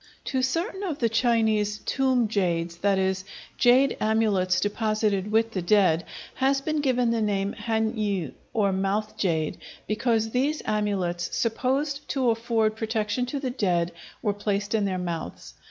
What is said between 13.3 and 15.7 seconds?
the dead, were placed in their mouths.